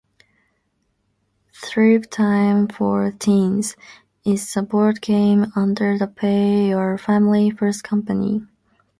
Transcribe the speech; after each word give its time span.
"ThriveTime 1.53 2.71
for 2.71 3.11
Teens" 3.11 3.75
is 4.25 4.57
a 4.57 4.63
board 4.63 4.99
game 4.99 5.53
under 5.55 5.95
the 5.99 6.07
Pay 6.07 6.69
Your 6.69 6.97
Family 6.97 7.51
First 7.51 7.83
company. 7.83 8.41